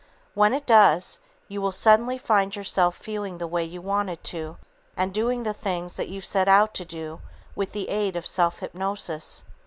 When 0.33 0.51
it 0.55 0.65
does, 0.65 1.19
you 1.47 1.61
will 1.61 1.71
suddenly 1.71 2.17
find 2.17 2.55
yourself 2.55 2.95
feeling 2.97 3.37
the 3.37 3.45
way 3.45 3.63
you 3.63 3.81
wanted 3.83 4.23
to 4.33 4.57
and 4.97 5.13
doing 5.13 5.43
the 5.43 5.53
things 5.53 5.95
that 5.97 6.09
you 6.09 6.21
set 6.21 6.47
out 6.47 6.73
to 6.73 6.85
do 6.85 7.21
with 7.55 7.71
the 7.73 7.87
aid 7.87 8.15
of 8.15 8.25
self 8.25 8.61
hypnosis. 8.61 9.43